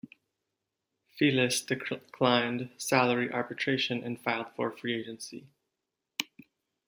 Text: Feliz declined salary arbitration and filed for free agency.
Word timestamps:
Feliz 1.11 1.61
declined 1.61 2.71
salary 2.79 3.31
arbitration 3.31 4.03
and 4.03 4.19
filed 4.19 4.47
for 4.55 4.71
free 4.71 4.99
agency. 4.99 5.45